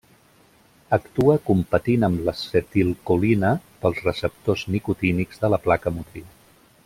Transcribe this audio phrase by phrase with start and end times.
[0.95, 3.53] Actua competint amb l'acetilcolina
[3.85, 6.33] pels receptors nicotínics de la placa motriu.